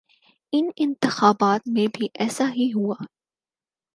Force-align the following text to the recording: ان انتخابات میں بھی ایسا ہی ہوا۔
ان 0.53 0.69
انتخابات 0.77 1.67
میں 1.67 1.87
بھی 1.93 2.07
ایسا 2.13 2.49
ہی 2.51 2.71
ہوا۔ 2.75 2.95